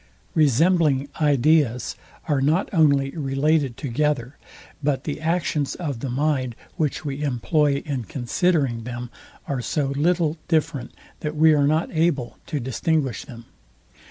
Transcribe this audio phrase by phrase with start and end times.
[0.33, 1.95] Resembling ideas
[2.27, 4.35] are not only related together,
[4.81, 9.11] but the actions of the mind, which we employ in considering them,
[9.47, 13.45] are so little different, that we are not able to distinguish them.